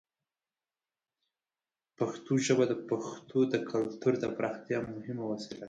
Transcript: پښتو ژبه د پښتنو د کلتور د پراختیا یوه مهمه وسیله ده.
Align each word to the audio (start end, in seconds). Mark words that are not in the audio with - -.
پښتو 1.97 2.33
ژبه 2.45 2.65
د 2.71 2.73
پښتنو 2.89 3.39
د 3.53 3.55
کلتور 3.71 4.13
د 4.19 4.25
پراختیا 4.37 4.77
یوه 4.79 4.93
مهمه 4.97 5.23
وسیله 5.31 5.55
ده. 5.57 5.59